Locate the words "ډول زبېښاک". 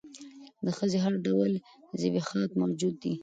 1.25-2.51